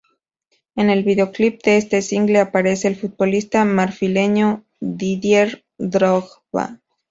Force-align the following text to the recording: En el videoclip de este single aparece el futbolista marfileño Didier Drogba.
En 0.75 0.89
el 0.89 1.03
videoclip 1.03 1.61
de 1.61 1.77
este 1.77 2.01
single 2.01 2.39
aparece 2.39 2.87
el 2.87 2.95
futbolista 2.95 3.65
marfileño 3.65 4.65
Didier 4.79 5.63
Drogba. 5.77 6.81